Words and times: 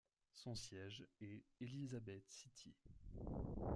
Son 0.33 0.55
siège 0.55 1.05
est 1.21 1.43
Elizabeth 1.59 2.25
City. 2.27 2.73